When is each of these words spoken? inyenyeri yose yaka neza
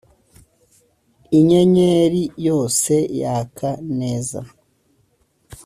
inyenyeri 1.37 2.21
yose 2.47 2.93
yaka 3.21 3.69
neza 3.99 4.39